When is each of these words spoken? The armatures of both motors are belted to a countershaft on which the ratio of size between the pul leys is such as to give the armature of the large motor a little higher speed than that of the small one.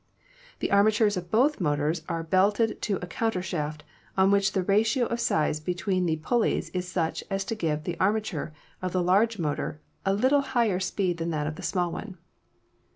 The 0.61 0.71
armatures 0.71 1.15
of 1.15 1.29
both 1.29 1.61
motors 1.61 2.01
are 2.09 2.23
belted 2.23 2.81
to 2.81 2.95
a 2.95 3.05
countershaft 3.05 3.81
on 4.17 4.31
which 4.31 4.53
the 4.53 4.63
ratio 4.63 5.05
of 5.05 5.19
size 5.19 5.59
between 5.59 6.07
the 6.07 6.15
pul 6.17 6.39
leys 6.39 6.69
is 6.71 6.87
such 6.87 7.23
as 7.29 7.45
to 7.45 7.53
give 7.53 7.83
the 7.83 7.99
armature 7.99 8.51
of 8.81 8.93
the 8.93 9.03
large 9.03 9.37
motor 9.37 9.79
a 10.03 10.15
little 10.15 10.41
higher 10.41 10.79
speed 10.79 11.17
than 11.19 11.29
that 11.29 11.45
of 11.45 11.53
the 11.55 11.61
small 11.61 11.91
one. 11.91 12.17